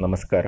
ನಮಸ್ಕಾರ. 0.00 0.46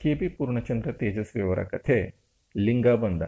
K 0.00 0.14
P 0.14 0.28
Purnachandra 0.28 0.92
Tejasvi 0.92 1.42
ಅವರ 1.42 1.64
ಕಥೆ, 1.64 2.14
ಲಿಂಗಬಂಧ. 2.56 3.22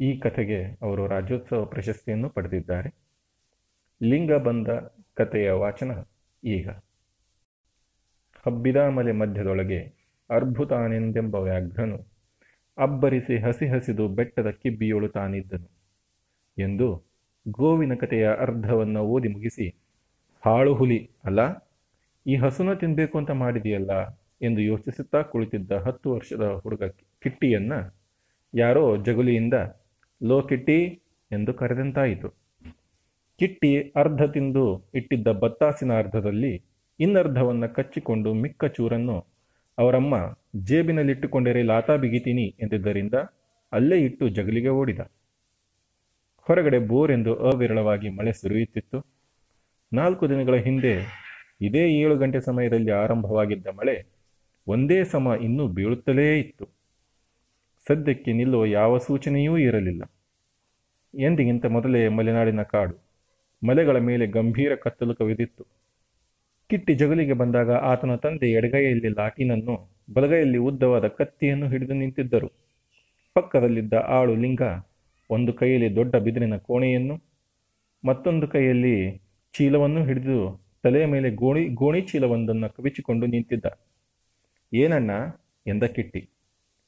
ಈ 0.00 0.18
ಕಥೆಗೆ 0.18 0.64
ಅವರು 0.82 1.06
ರಾಜ್ಯೋತ್ಸವ 1.06 1.64
ಪ್ರಶಸ್ತಿಯನ್ನು 1.64 2.30
ಪಡೆದಿದ್ದಾರೆ. 2.30 2.94
ಲಿಂಗಬಂಧ 4.02 4.70
ಕಥೆಯ 5.14 5.50
ವಾಚನ 5.50 5.90
ಈಗ. 6.44 6.68
ಹಬ್ಬಿದ 8.46 8.76
ಮಲೆ 8.76 9.12
ಮಧ್ಯದೊಳಗೆ 9.12 9.80
ಅರ್ಭುತಾನೆಂದೆಂಬ 10.30 11.34
ವ್ಯಾಘ್ರನು 11.34 11.98
ಅಬ್ಬರಿಸಿ 12.78 13.38
ಹಸಿ 13.38 13.68
ಹಸಿದು 13.68 14.08
ಬೆಟ್ಟದ 14.08 14.50
ಕಿಬ್ಬಿಯೊಳು 14.50 15.08
ತಾನಿದ್ದನು 15.08 15.70
ಎಂದು 16.58 17.06
ಗೋವಿನ 17.50 17.94
ಕಥೆಯ 17.94 18.30
ಅರ್ಧವನ್ನು 18.38 19.00
ಓದಿ 19.00 19.28
ಮುಗಿಸಿ 19.28 19.87
ಹಾಳು 20.44 20.74
ಹುಲಿ 20.74 21.10
ಅಲ್ಲ? 21.24 21.40
ಈ 22.26 22.36
ಹಸುನ 22.36 22.72
ತಿನ್ಬೇಕು 22.72 23.18
ಅಂತ 23.18 23.30
ಮಾಡಿದೆಯಲ್ಲ 23.30 23.90
ಎಂದು 24.42 24.60
ಯೋಚಿಸುತ್ತಾ 24.60 25.22
ಕುಳಿತಿದ್ದ 25.22 25.72
ಹತ್ತು 25.72 26.14
ವರ್ಷದ 26.14 26.46
ಹುಡುಗ 26.46 26.84
ಕಿಟ್ಟಿಯನ್ನ 27.22 27.72
ಯಾರೋ 28.54 28.96
ಜಗುಲಿಯಿಂದ, 28.96 29.54
ಲೋ 30.22 30.42
ಕಿಟ್ಟಿ 30.42 30.78
ಎಂದು 31.30 31.54
ಕರೆದಂತಾಯಿತು. 31.54 32.28
ಕಿಟ್ಟಿ 33.38 33.92
ಅರ್ಧ 33.96 34.22
ತಿಂದು 34.22 34.90
ಇಟ್ಟಿದ್ದ 34.94 35.28
ಬತ್ತಾಸಿನ 35.28 35.92
ಅರ್ಧದಲ್ಲಿ 35.98 36.64
ಇನ್ನರ್ಧವನ್ನ 37.00 37.66
ಕಚ್ಚಿಕೊಂಡು 37.66 38.34
ಮಿಕ್ಕ 38.34 38.64
ಚೂರನ್ನು, 38.64 39.26
ಅವರಮ್ಮ, 39.78 40.14
ಜೇಬಿನಲ್ಲಿಟ್ಟುಕೊಂಡರೆ 40.64 41.62
ಲಾತಾ 41.62 41.96
ಬಿಗಿತೀನಿ 41.96 42.46
ಎಂದಿದ್ದರಿಂದ 42.62 43.14
ಅಲ್ಲೇ 43.72 43.98
ಇಟ್ಟು 44.00 44.28
ಜಗಲಿಗೆ 44.28 44.68
ಓಡಿದ. 44.68 45.00
ಹೊರಗಡೆ 46.46 46.78
ಬೋರೆಂದು 46.78 47.34
ಅವಿರಳವಾಗಿ 47.34 48.08
ಮಳೆ 48.08 48.32
ಸುರಿಯುತ್ತಿತ್ತು. 48.32 49.17
ನಾಲ್ಕು 49.92 50.24
ದಿನಗಳ 50.28 50.56
ಹಿಂದೆ 50.64 50.94
ಇದೇ 51.60 51.82
ಏಳು 52.00 52.14
ಗಂಟೆ 52.16 52.40
ಸಮಯದಲ್ಲಿ 52.40 52.90
ಆರಂಭವಾಗಿದ್ದ 53.02 53.68
ಮಳೆ 53.78 53.94
ಒಂದೇ 54.66 54.98
ಸಮ 55.04 55.26
ಇನ್ನೂ 55.46 55.64
ಬೀಳುತ್ತಲೇ 55.76 56.26
ಇತ್ತು. 56.40 56.64
ಸದ್ಯಕ್ಕೆ 57.82 58.32
ನಿಲ್ಲುವ 58.32 58.64
ಯಾವ 58.66 58.98
ಸೂಚನೆಯೂ 58.98 59.54
ಇರಲಿಲ್ಲ. 59.58 60.02
ಎಂದಿಗಿಂತ 61.14 61.66
ಮೊದಲೇ 61.76 62.00
ಮಲೆನಾಡಿನ 62.08 62.62
ಕಾಡು 62.62 62.96
ಮಲೆಗಳ 63.62 63.98
ಮೇಲೆ 63.98 64.24
ಗಂಭೀರ 64.26 64.72
ಕತ್ತಲು 64.74 65.14
ಕವಿದಿತ್ತು 65.14 65.64
ಕಿಟ್ಟಿ 66.70 66.94
ಜಗಲಿಗೆ 66.94 67.32
ಬಂದಾಗ 67.32 67.70
ಆತನ 67.90 68.14
ತಂದೆ 68.14 68.48
ಎಡಗೈಯಲ್ಲಿ 68.50 69.10
ಲಾಟಿನನ್ನು 69.18 69.74
ಬಲಗೈಯಲ್ಲಿ 70.14 70.58
ಉದ್ದವಾದ 70.68 71.06
ಕತ್ತಿಯನ್ನು 71.18 71.66
ಹಿಡಿದು 71.68 71.94
ನಿಂತಿದ್ದರು. 71.94 72.48
ಪಕ್ಕದಲ್ಲಿದ್ದ 73.36 73.94
ಆಳು 74.18 74.34
ಲಿಂಗ 74.34 74.62
ಒಂದು 75.30 75.52
ಕೈಯಲ್ಲಿ 75.52 75.88
ದೊಡ್ಡ 75.96 76.16
ಬಿದಿರಿನ 76.16 76.56
ಕೋಣೆಯನ್ನು, 76.56 77.16
ಮತ್ತೊಂದು 78.04 78.48
ಕೈಯಲ್ಲಿ 78.48 78.94
ಚೀಲವನ್ನು 79.54 80.04
ಹಿಡಿದು 80.04 80.36
ತಲೆಯ 80.82 81.06
ಮೇಲೆ 81.06 81.30
ಗೋಣಿ 81.30 81.64
ಗೋಣಿ 81.64 82.00
ಚೀಲವೊಂದನ್ನು 82.00 82.68
ಕವಿಚಿಕೊಂಡು 82.76 83.26
ನಿಂತಿದ್ದ. 83.26 83.66
ಏನಣ್ಣ? 84.72 85.10
ಎಂದ 85.66 85.84
ಕಿಟ್ಟಿ 85.84 86.28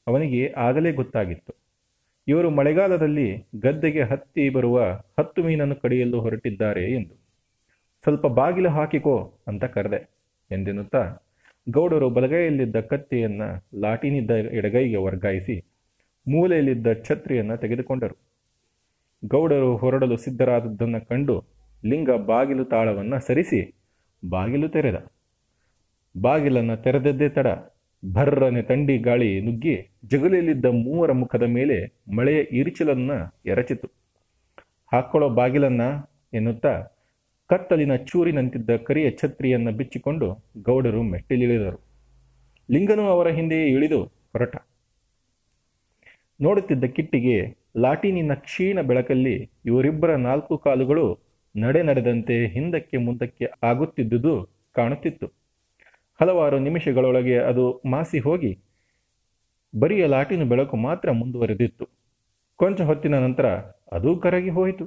ಅವನಿಗೆ 0.07 0.53
ಆಗಲೇ 0.57 0.91
ಗೊತ್ತಾಗಿತ್ತು. 0.91 1.53
ಇವರು 2.27 2.49
ಮಳೆಗಾಲದಲ್ಲಿ 2.49 3.27
ಗದ್ದೆಗೆ 3.61 4.01
ಹತ್ತಿ 4.01 4.49
ಬರುವ 4.49 4.77
ಹತ್ತು 5.19 5.43
ಮೀನನ್ನು 5.43 5.75
ಕಡಿಯಲು 5.75 6.19
ಹೊರಟಿದ್ದಾರೆ 6.19 6.91
ಎಂದು. 6.91 7.13
ಸ್ವಲ್ಪ 8.03 8.25
ಬಾಗಿಲು 8.27 8.69
ಹಾಕಿಕೋ 8.69 9.15
ಅಂತ 9.47 9.63
ಕರೆದೆ 9.65 9.99
ಎಂದೆನ್ನುತ್ತಾ 10.51 11.01
ಗೌಡರು 11.69 12.09
ಬಲಗೈಯಲ್ಲಿದ್ದ 12.09 12.79
ಕತ್ತೆಯನ್ನ 12.79 13.41
ಲಾಟಿನಿದ್ದ 13.79 14.31
ಎಡಗೈಗೆ 14.31 14.95
ವರ್ಗಾಯಿಸಿ 14.95 15.55
ಮೂಲೆಯಲ್ಲಿದ್ದ 16.27 16.87
ಛತ್ರಿಯನ್ನ 17.03 17.55
ತೆಗೆದುಕೊಂಡರು. 17.55 18.15
ಗೌಡರು 19.27 19.77
ಹೊರಡಲು 19.77 20.17
ಸಿದ್ಧರಾದದ್ದನ್ನು 20.17 21.07
ಕಂಡು 21.07 21.35
ಲಿಂಗ 21.85 22.09
ಬಾಗಿಲು 22.11 22.65
ತಾಳವನ್ನ 22.65 23.17
ಸರಿಸಿ 23.17 23.75
ಬಾಗಿಲು 24.29 24.69
ತೆರೆದ. 24.69 25.11
ಬಾಗಿಲನ್ನು 26.21 26.77
ತೆರೆದದ್ದೇ 26.77 27.29
ತಡ. 27.29 27.47
ಭರ್ರನೆ 28.13 28.61
ತಂಡಿ 28.61 28.97
ಗಾಳಿ 28.97 29.41
ನುಗ್ಗಿ 29.41 29.97
ಜಗಲಿಯಲ್ಲಿದ್ದ 30.05 30.65
ಮೂವರ 30.65 31.11
ಮುಖದ 31.11 31.43
ಮೇಲೆ 31.43 32.01
ಮಳೆಯ 32.15 32.43
ಇರಿಚಲನ್ನ 32.51 33.11
ಎರಚಿತು. 33.45 33.87
ಹಾಕ್ಕೊಳ್ಳೋ 34.91 35.29
ಬಾಗಿಲನ್ನ 35.29 35.81
ಎನ್ನುತ್ತಾ 36.33 36.87
ಕತ್ತಲಿನ 37.49 37.95
ಚೂರಿನಂತಿದ್ದ 37.95 38.75
ಕರಿಯ 38.75 39.11
ಛತ್ರಿಯನ್ನ 39.11 39.69
ಬಿಚ್ಚಿಕೊಂಡು 39.69 40.45
ಗೌಡರು 40.61 41.03
ಮೆಟ್ಟಿಲಿಳಿದರು. 41.03 41.79
ಲಿಂಗನು 42.71 43.01
ಅವರ 43.01 43.27
ಹಿಂದೆಯೇ 43.27 43.67
ಇಳಿದು 43.67 44.03
ಹೊರಟ. 44.03 44.55
ನೋಡುತ್ತಿದ್ದ 46.41 46.83
ಕಿಟ್ಟಿಗೆ 46.83 47.57
ಲಾಟಿನಿನ 47.77 48.33
ಕ್ಷೀಣ 48.33 48.81
ಬೆಳಕಲ್ಲಿ 48.81 49.49
ಇವರಿಬ್ಬರ 49.65 50.15
ನಾಲ್ಕು 50.15 50.57
ಕಾಲುಗಳು 50.57 51.30
ನಡೆ 51.55 51.81
ನಡೆದಂತೆ 51.83 52.47
ಹಿಂದಕ್ಕೆ 52.47 52.97
ಮುಂದಕ್ಕೆ 52.97 53.45
ಆಗುತ್ತಿದ್ದುದು 53.63 54.33
ಕಾಣುತ್ತಿತ್ತು. 54.75 55.27
ಹಲವಾರು 56.21 56.59
ನಿಮಿಷಗಳೊಳಗೆ 56.59 57.37
ಅದು 57.37 57.81
ಮಾಸಿ 57.85 58.19
ಹೋಗಿ 58.19 58.51
ಬರಿಯ 59.79 60.05
ಲಾಟಿನ 60.05 60.43
ಬೆಳಕು 60.43 60.77
ಮಾತ್ರ 60.77 61.11
ಮುಂದುವರೆದಿತ್ತು. 61.11 61.85
ಕೊಂಚ 62.55 62.81
ಹೊತ್ತಿನ 62.81 63.15
ನಂತರ 63.15 63.45
ಅದೂ 63.91 64.15
ಕರಗಿ 64.15 64.49
ಹೋಯಿತು. 64.49 64.85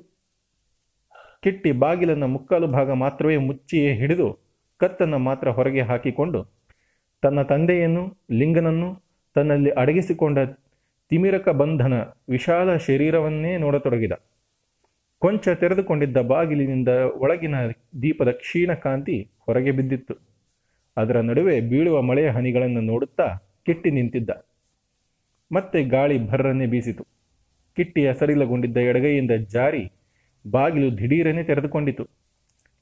ಕಿಟ್ಟಿ 1.42 1.72
ಬಾಗಿಲನ್ನು 1.72 2.26
ಮುಕ್ಕಾಲು 2.26 2.66
ಭಾಗ 2.66 2.90
ಮಾತ್ರವೇ 2.92 3.36
ಮುಚ್ಚಿಯೇ 3.36 3.94
ಹಿಡಿದು 3.94 4.28
ಕತ್ತನ್ನು 4.76 5.18
ಮಾತ್ರ 5.18 5.48
ಹೊರಗೆ 5.48 5.80
ಹಾಕಿಕೊಂಡು 5.80 6.40
ತನ್ನ 7.22 7.42
ತಂದೆಯನ್ನು, 7.42 8.04
ಲಿಂಗನನ್ನು, 8.30 9.02
ತನ್ನಲ್ಲಿ 9.34 9.70
ಅಡಗಿಸಿಕೊಂಡ 9.70 10.38
ತಿಮಿರಕ 11.10 11.48
ಬಂಧನ 11.48 11.94
ವಿಶಾಲ 12.28 12.76
ಶರೀರವನ್ನೇ 12.76 13.56
ನೋಡತೊಡಗಿದ. 13.56 14.12
ಕೊಂಚ 15.24 15.48
ತೆರೆದುಕೊಂಡಿದ್ದ 15.48 16.16
ಬಾಗಿಲಿನಿಂದ 16.16 16.88
ಒಳಗಿನ 16.88 17.54
ದೀಪದ 18.02 18.30
ಕ್ಷೀಣ 18.30 18.72
ಕಾಂತಿ 18.74 19.30
ಹೊರಗೆ 19.46 19.70
ಬಿದ್ದಿತ್ತು. 19.70 20.14
ಅದರ 20.96 21.20
ನಡುವೆ 21.20 21.60
ಬೀಳುವ 21.60 22.02
ಮಳೆಯ 22.02 22.28
ಹನಿಗಳನ್ನು 22.28 22.80
ನೋಡುತ್ತಾ 22.80 23.34
ಕಿಟ್ಟಿ 23.66 23.90
ನಿಂತಿದ್ದ. 23.90 24.30
ಮತ್ತೆ 25.52 25.84
ಗಾಳಿ 25.84 26.30
ಭರ್ರನೆ 26.30 26.66
ಬೀಸಿತು. 26.66 27.06
ಕಿಟ್ಟಿ 27.76 28.18
ಸಡಿಲಗೊಂಡಿದ್ದ 28.18 28.76
ಎಡಗೈಯಿಂದ 28.76 29.30
ಜಾರಿ 29.30 29.92
ಬಾಗಿಲು 30.50 30.98
ದಿಢೀರನೆ 30.98 31.42
ತೆರೆದುಕೊಂಡಿತು. 31.42 32.06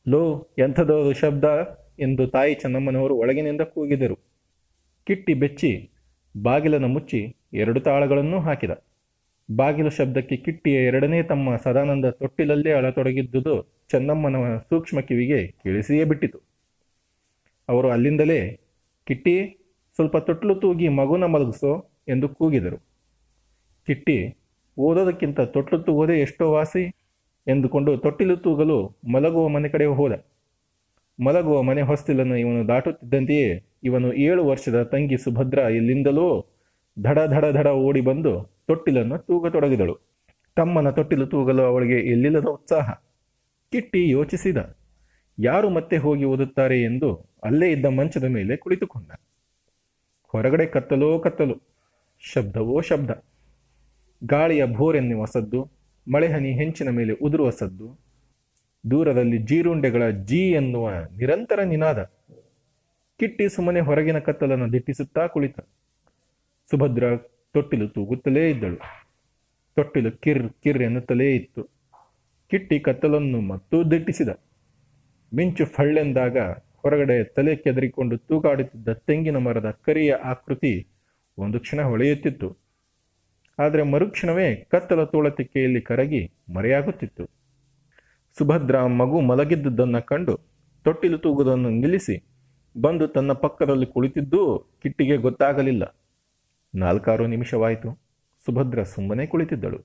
ಲೋ, 0.09 0.49
ಎಂಥದೋ 0.59 1.13
ಶಬ್ದ 1.13 1.45
ಎಂದು 1.99 2.27
ತಾಯಿ 2.27 2.55
ಚೆನ್ನಮ್ಮನವರು 2.55 3.15
ಒಳಗಿನಿಂದ 3.15 3.61
ಕೂಗಿದರು. 3.61 4.19
ಕಿಟ್ಟಿ 5.07 5.35
ಬೆಚ್ಚಿ 5.35 5.91
ಬಾಗಿಲನ್ನು 6.43 6.89
ಮುಚ್ಚಿ 6.89 7.37
ಎರಡು 7.53 7.81
ತಾಳಗಳನ್ನೂ 7.81 8.41
ಹಾಕಿದ. 8.41 8.71
ಬಾಗಿಲು 9.57 9.91
ಶಬ್ದಕ್ಕೆ 9.91 10.37
ಕಿಟ್ಟಿಯ 10.37 10.77
ಎರಡನೇ 10.85 11.23
ತಮ್ಮ 11.23 11.57
ಸದಾನಂದ 11.57 12.07
ತೊಟ್ಟಿಲಲ್ಲೇ 12.11 12.73
ಅಳತೊಡಗಿದ್ದುದು 12.73 13.55
ಚಂದಮ್ಮನ 13.89 14.37
ಸೂಕ್ಷ್ಮ 14.69 15.01
ಕಿವಿಗೆ 15.01 15.47
ಕೇಳಿಸಿಯೇ 15.47 16.05
ಬಿಟ್ಟಿತು. 16.05 16.39
ಅವರು 17.69 17.89
ಅಲ್ಲಿಂದಲೇ, 17.91 18.39
ಕಿಟ್ಟಿ, 19.07 19.35
ಸ್ವಲ್ಪ 19.97 20.17
ತೊಟ್ಲು 20.17 20.55
ತೂಗಿ 20.55 20.89
ಮಗುನ 20.89 21.25
ಮಲಗಿಸೋ 21.25 21.73
ಎಂದು 22.09 22.29
ಕೂಗಿದರು. 22.29 22.79
ಕಿಟ್ಟಿ, 23.89 24.19
ಓದೋದಕ್ಕಿಂತ 24.77 25.41
ತೊಟ್ಲು 25.41 25.79
ತೂಗೋದೇ 25.79 26.21
ಎಷ್ಟೋ 26.21 26.47
ವಾಸಿ 26.53 26.85
ಎಂದುಕೊಂಡು 27.47 27.97
ತೊಟ್ಟಿಲು 27.97 28.37
ತೂಗಲು 28.37 28.79
ಮಲಗುವ 29.15 29.49
ಮನೆ 29.49 29.69
ಕಡೆ 29.69 29.87
ಹೋದ. 30.01 30.15
ಮಲಗುವ 31.19 31.63
ಮನೆ 31.63 31.83
ಹೊಸ್ತಿಲನ್ನು 31.83 32.37
ಇವನು 32.37 32.69
ದಾಟುತ್ತಿದ್ದಂತೆಯೇ 32.69 33.49
ಇವನು 33.85 34.09
ಏಳು 34.27 34.43
ವರ್ಷದ 34.47 34.83
ತಂಗಿ 34.83 35.17
ಸುಭದ್ರ 35.17 35.59
ಎಲ್ಲಿಂದಲೋ 35.79 36.29
ಧಡ 36.97 37.19
ಧಡ 37.27 37.45
ಧಡ 37.53 37.67
ಓಡಿ 37.67 38.01
ಬಂದು 38.01 38.33
ತೊಟ್ಟಿಲನ್ನು 38.67 39.19
ತೂಗತೊಡಗಿದಳು. 39.19 39.99
ತಮ್ಮನ 40.57 40.91
ತೊಟ್ಟಿಲು 40.91 41.27
ತೂಗಲು 41.27 41.63
ಅವಳಿಗೆ 41.63 41.95
ಎಲ್ಲಿಲ್ಲದ 41.95 42.45
ಉತ್ಸಾಹ. 42.45 42.91
ಕಿಟ್ಟಿ 43.73 44.11
ಯೋಚಿಸಿದ. 44.11 44.77
ಯಾರು 45.39 45.71
ಮತ್ತೆ 45.71 45.97
ಹೋಗಿ 45.97 46.25
ಓದುತ್ತಾರೆ 46.25 46.83
ಎಂದು 46.83 47.31
ಅಲ್ಲೇ 47.45 47.73
ಇದ್ದ 47.73 47.87
ಮಂಚದ 47.87 48.25
ಮೇಲೆ 48.25 48.57
ಕುಳಿತುಕೊಂಡ. 48.57 49.11
ಹೊರಗಡೆ 50.27 50.67
ಕತ್ತಲೋ 50.67 51.19
ಕತ್ತಲು. 51.19 51.57
ಶಬ್ದವೋ 52.21 52.81
ಶಬ್ದ. 52.81 53.11
ಗಾಳಿಯ 54.25 54.67
ಭೋರೆನ್ನುವ 54.67 55.25
ಸದ್ದು. 55.25 55.71
ಮಳೆಹನಿ 56.13 56.53
ಹೆಂಚಿನ 56.53 56.89
ಮೇಲೆ 56.89 57.13
ಉದುರುವ 57.13 57.51
ಸದ್ದು. 57.51 57.99
ದೂರದಲ್ಲಿ 58.91 59.39
ಜೀರುಂಡೆಗಳ 59.39 60.11
ಜೀ 60.11 60.51
ಎನ್ನುವ 60.51 60.91
ನಿರಂತರ 60.91 61.63
ನಿನಾದ. 61.63 62.03
ಕಿಟ್ಟಿ 63.19 63.49
ಸುಮ್ಮನೆ 63.49 63.81
ಹೊರಗಿನ 63.81 64.19
ಕತ್ತಲನ್ನು 64.19 64.73
ದಿಟ್ಟಿಸುತ್ತಾ 64.73 65.27
ಕುಳಿತ. 65.27 65.61
ಸುಭದ್ರ 66.71 67.05
ತೊಟ್ಟಿಲು 67.55 67.89
ತೂಗುತ್ತಲೇ 67.89 68.51
ಇದ್ದಳು. 68.51 68.79
ತೊಟ್ಟಿಲು 69.77 70.11
ಕಿರ್ 70.13 70.49
ಕಿರ್ 70.63 70.83
ಎನ್ನುತ್ತಲೇ 70.83 71.35
ಇತ್ತು. 71.35 71.63
ಕಿಟ್ಟಿ 72.51 72.81
ಕತ್ತಲನ್ನು 72.81 73.41
ಮತ್ತೂ 73.41 73.91
ದಿಟ್ಟಿಸಿದ. 73.91 74.29
ಮಿಂಚು 75.35 75.67
ಫಳ್ಳೆಂದಾಗ 75.67 76.39
ಹೊರಗಡೆ 76.83 77.25
ತಲೆ 77.25 77.57
ಕೆದರಿಕೊಂಡು 77.57 78.19
ತೂಗಾಡುತ್ತಿದ್ದ 78.19 78.89
ತೆಂಗಿನ 78.93 79.37
ಮರದ 79.37 79.71
ಕರಿಯ 79.71 80.15
ಆಕೃತಿ 80.15 80.73
ಒಂದು 81.39 81.61
ಕ್ಷಣ 81.61 81.83
ಹೊಳೆಯುತ್ತಿತ್ತು. 81.83 82.49
ಆದರೆ 83.59 83.83
ಮರುಕ್ಷಣವೇ 83.83 84.55
ಕತ್ತಲ 84.55 85.05
ತೋಳತಿಕೆಯಲ್ಲಿ 85.05 85.83
ಕರಗಿ 85.83 86.33
ಮರೆಯಾಗುತ್ತಿತ್ತು. 86.55 87.25
ಸುಭದ್ರ 88.39 88.83
ಮಗು 88.83 89.21
ಮಲಗಿದ್ದುದನ್ನು 89.21 90.07
ಕಂಡು 90.07 90.35
ತೊಟ್ಟಿಲು 90.85 91.19
ತೂಗುವುದನ್ನು 91.19 91.71
ನಿಲ್ಲಿಸಿ 91.71 92.17
ಬಂದು 92.77 93.09
ತನ್ನ 93.09 93.33
ಪಕ್ಕದಲ್ಲಿ 93.33 93.87
ಕುಳಿತಿದ್ದೂ 93.87 94.59
ಕಿಟ್ಟಿಗೆ 94.83 95.17
ಗೊತ್ತಾಗಲಿಲ್ಲ. 95.17 95.85
ನಾಲ್ಕಾರು 96.75 97.27
ನಿಮಿಷವಾಯಿತು. 97.27 97.99
ಸುಭದ್ರ 98.45 98.83
ಸುಮ್ಮನೆ 98.83 99.27
ಕುಳಿತಿದ್ದಳು. 99.27 99.85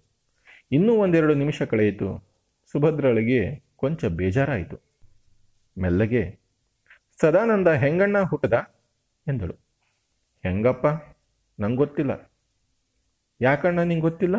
ಇನ್ನೂ 0.72 0.94
ಒಂದೆರಡು 0.94 1.34
ನಿಮಿಷ 1.34 1.62
ಕಳೆಯಿತು. 1.62 2.28
ಸುಭದ್ರಳಿಗೆ 2.72 3.64
ಕೊಂಚ 3.76 4.06
ಬೇಜಾರಾಯಿತು. 4.06 4.78
ಮೆಲ್ಲಗೆ, 5.80 6.40
ಸದಾನಂದ 7.22 7.68
ಹೆಂಗಣ್ಣ 7.68 8.22
ಹುಟ್ಟದ? 8.22 8.54
ಎಂದಳು. 9.28 9.54
ಹೆಂಗಪ್ಪ? 10.44 10.86
ನಂಗೆ 11.62 11.76
ಗೊತ್ತಿಲ್ಲ. 11.76 12.32
ಯಾಕಣ್ಣ 13.42 13.80
ನಿಂಗೆ 13.80 14.02
ಗೊತ್ತಿಲ್ಲ? 14.02 14.36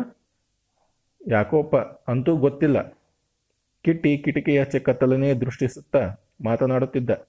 ಯಾಕೋಪ್ಪ? 1.27 1.75
ಅಂತೂ 2.11 2.37
ಗೊತ್ತಿಲ್ಲ. 2.37 2.89
ಕಿಟ್ಟಿ 3.81 4.17
ಕಿಟಕಿಯ 4.17 4.65
ಕತ್ತಲನೇ 4.65 5.33
ದೃಷ್ಟಿಸುತ್ತಾ 5.33 6.15
ಮಾತನಾಡುತ್ತಿದ್ದ. 6.43 7.27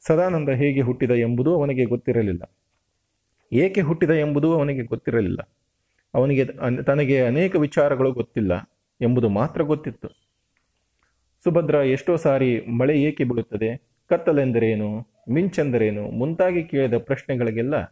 ಸದಾನಂದ 0.00 0.48
ಹೇಗೆ 0.48 0.80
ಹುಟ್ಟಿದ 0.80 1.10
ಎಂಬುದು 1.10 1.54
ಅವನಿಗೆ 1.54 1.84
ಗೊತ್ತಿರಲಿಲ್ಲ. 1.84 2.50
ಏಕೆ 3.52 3.80
ಹುಟ್ಟಿದ 3.80 4.10
ಎಂಬುದು 4.10 4.52
ಅವನಿಗೆ 4.52 4.82
ಗೊತ್ತಿರಲಿಲ್ಲ. 4.82 5.38
ಅವನಿಗೆ 6.14 6.44
ತನಗೆ 6.82 7.22
ಅನೇಕ 7.22 7.56
ವಿಚಾರಗಳು 7.56 8.12
ಗೊತ್ತಿಲ್ಲ 8.12 8.70
ಎಂಬುದು 9.00 9.28
ಮಾತ್ರ 9.28 9.62
ಗೊತ್ತಿತ್ತು. 9.62 10.08
ಸುಭದ್ರ 11.44 11.74
ಎಷ್ಟೋ 11.74 12.16
ಸಾರಿ 12.16 12.60
ಮಳೆ 12.60 13.02
ಏಕೆ 13.02 13.24
ಬೀಳುತ್ತದೆ? 13.24 13.76
ಕತ್ತಲೆಂದರೇನು? 14.08 15.06
ಮಿಂಚೆಂದರೇನು? 15.30 16.10
ಮುಂತಾಗಿ 16.10 16.64
ಕೇಳಿದ 16.64 16.94
ಪ್ರಶ್ನೆಗಳಿಗೆಲ್ಲ, 16.98 17.84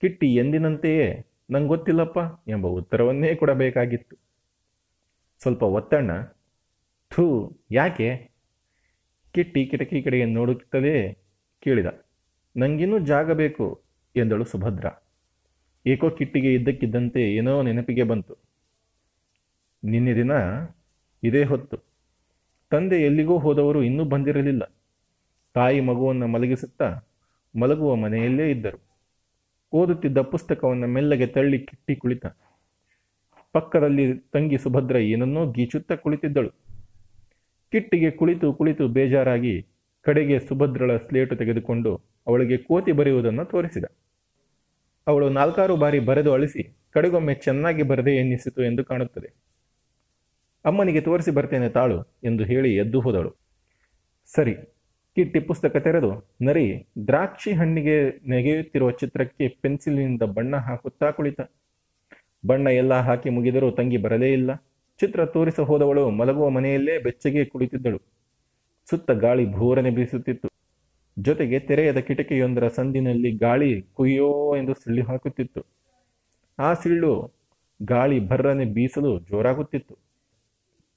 ಕಿಟ್ಟಿ 0.00 0.34
ಎಂದಿನಂತೆಯೇ, 0.34 1.26
ನಂಗೆ 1.50 1.68
ಗೊತ್ತಿಲ್ಲಪ್ಪ 1.68 2.18
ಎಂಬ 2.48 2.66
ಉತ್ತರವನ್ನೇ 2.66 3.34
ಕೊಡಬೇಕಾಗಿತ್ತು. 3.34 4.16
ಸ್ವಲ್ಪ 5.42 5.62
ಒತ್ತಣ್ಣ. 5.62 6.22
ಥೂ, 7.10 7.24
ಯಾಕೆ? 7.70 8.30
ಕಿಟ್ಟಿ 9.32 9.66
ಕಿಟಕಿ 9.66 10.02
ಕಡೆಗೆ 10.02 10.24
ನೋಡುತ್ತಲೇ 10.24 11.18
ಕೇಳಿದ. 11.60 11.86
ನಂಗಿನ್ನೂ 12.56 12.98
ಜಾಗ 12.98 13.32
ಬೇಕು 13.32 13.85
ಎಂದಳು 14.16 14.44
ಸುಭದ್ರ. 14.44 14.86
ಏಕೋ 15.86 16.10
ಕಿಟ್ಟಿಗೆ 16.10 16.54
ಇದ್ದಕ್ಕಿದ್ದಂತೆ 16.54 17.34
ಏನೋ 17.34 17.62
ನೆನಪಿಗೆ 17.62 18.02
ಬಂತು. 18.02 18.36
ನಿನ್ನೆ 19.84 20.14
ದಿನ 20.14 20.30
ಇದೇ 21.22 21.44
ಹೊತ್ತು 21.44 21.76
ತಂದೆ 22.70 23.02
ಎಲ್ಲಿಗೂ 23.02 23.38
ಹೋದವರು 23.38 23.82
ಇನ್ನೂ 23.82 24.04
ಬಂದಿರಲಿಲ್ಲ. 24.04 24.72
ತಾಯಿ 25.54 25.80
ಮಗುವನ್ನು 25.80 26.26
ಮಲಗಿಸುತ್ತಾ 26.26 26.88
ಮಲಗುವ 27.58 27.94
ಮನೆಯಲ್ಲೇ 27.94 28.50
ಇದ್ದರು. 28.50 28.80
ಓದುತ್ತಿದ್ದ 29.72 30.18
ಪುಸ್ತಕವನ್ನು 30.18 30.86
ಮೆಲ್ಲಗೆ 30.86 31.26
ತಳ್ಳಿ 31.26 31.58
ಕಿಟ್ಟಿ 31.58 31.96
ಕುಳಿತ. 31.96 32.26
ಪಕ್ಕದಲ್ಲಿ 33.52 34.18
ತಂಗಿ 34.18 34.58
ಸುಭದ್ರ 34.58 34.96
ಏನನ್ನೋ 34.96 35.52
ಗೀಚುತ್ತಾ 35.52 35.94
ಕುಳಿತಿದ್ದಳು. 35.94 36.50
ಕಿಟ್ಟಿಗೆ 37.72 38.10
ಕುಳಿತು 38.10 38.52
ಕುಳಿತು 38.52 38.88
ಬೇಜಾರಾಗಿ 38.88 39.66
ಕಡೆಗೆ 40.02 40.38
ಸುಭದ್ರಳ 40.38 40.96
ಸ್ಲೇಟು 40.96 41.36
ತೆಗೆದುಕೊಂಡು 41.36 42.00
ಅವಳಿಗೆ 42.26 42.56
ಕೋತಿ 42.56 42.92
ಬರೆಯುವುದನ್ನು 42.92 43.44
ತೋರಿಸಿದ. 43.44 43.84
ಅವಳು 45.06 45.28
ನಾಲ್ಕಾರು 45.28 45.76
ಬಾರಿ 45.76 45.98
ಬರೆದು 46.00 46.32
ಅಳಿಸಿ, 46.32 46.62
ಕಡೆಗೊಮ್ಮೆ 46.94 47.34
ಚೆನ್ನಾಗಿ 47.34 47.82
ಬರದೆ 47.82 48.16
ಎನ್ನಿಸಿತು 48.16 48.62
ಎಂದು 48.62 48.84
ಕಾಣುತ್ತದೆ. 48.84 49.28
ಅಮ್ಮನಿಗೆ 50.64 51.00
ತೋರಿಸಿ 51.00 51.30
ಬರ್ತೇನೆ 51.30 51.68
ತಾಳು 51.68 51.98
ಎಂದು 52.24 52.44
ಹೇಳಿ 52.44 52.74
ಎದ್ದು 52.76 53.00
ಹೋದಳು. 53.00 53.30
ಸರಿ, 54.28 54.54
ಕಿಟ್ಟಿ 55.16 55.40
ಪುಸ್ತಕ 55.40 55.76
ತೆರೆದು 55.76 56.10
ನರಿ, 56.42 56.66
ದ್ರಾಕ್ಷಿ 57.06 57.52
ಹಣ್ಣಿಗೆ 57.52 57.96
ನೆಗೆಯುತ್ತಿರುವ 58.28 58.90
ಚಿತ್ರಕ್ಕೆ 58.90 59.48
ಪೆನ್ಸಿಲಿನಿಂದ 59.48 60.22
ಬಣ್ಣ 60.22 60.56
ಹಾಕುತ್ತಾ 60.56 61.10
ಕುಳಿತ. 61.10 61.40
ಬಣ್ಣ 62.46 62.66
ಎಲ್ಲ 62.66 62.94
ಹಾಕಿ 63.00 63.30
ಮುಗಿದರೂ 63.30 63.70
ತಂಗಿ 63.70 63.96
ಬರಲೇ 63.96 64.32
ಇಲ್ಲ. 64.32 64.50
ಚಿತ್ರ 65.00 65.24
ತೋರಿಸ 65.24 65.60
ಹೋದವಳು 65.60 66.10
ಮಲಗುವ 66.10 66.48
ಮನೆಯಲ್ಲೇ 66.48 66.98
ಬೆಚ್ಚಗೆ 66.98 67.44
ಕುಳಿತಿದ್ದಳು. 67.44 67.98
ಸುತ್ತ 68.90 69.10
ಗಾಳಿ 69.10 69.52
ಭೂರನೆ 69.52 69.90
ಬೀಸುತ್ತಿತ್ತು. 69.90 70.48
ಜೊತೆಗೆ 71.18 71.58
ತೆರೆಯದ 71.60 71.98
ಕಿಟಕಿಯೊಂದರ 71.98 72.68
ಸಂದಿನಲ್ಲಿ 72.68 73.36
ಗಾಳಿ 73.36 73.82
ಕುಯ್ಯೋ 73.82 74.56
ಎಂದು 74.56 74.74
ಸಿಳ್ಳಿ 74.74 75.02
ಹಾಕುತ್ತಿತ್ತು. 75.02 75.66
ಆ 76.58 76.74
ಸಿಳ್ಳು 76.74 77.32
ಗಾಳಿ 77.82 78.28
ಭರ್ರನೆ 78.28 78.64
ಬೀಸಲು 78.64 79.20
ಜೋರಾಗುತ್ತಿತ್ತು. 79.20 79.94